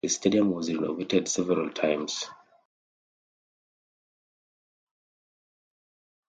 The 0.03 0.07
stadium 0.09 0.49
was 0.49 0.73
renovated 0.73 1.27
several 1.27 1.69
times. 1.71 2.25